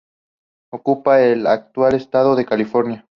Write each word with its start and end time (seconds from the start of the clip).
Ocupa 0.71 1.21
el 1.21 1.45
actual 1.45 1.93
estado 1.93 2.35
de 2.35 2.45
California. 2.47 3.07